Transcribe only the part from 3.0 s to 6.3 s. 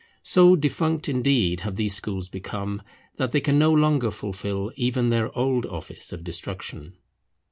that they can no longer fulfil even their old office of